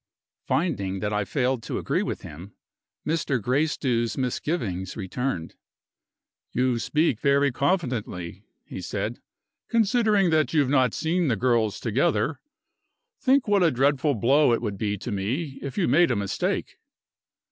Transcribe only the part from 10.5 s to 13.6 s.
you have not seen the girls together. Think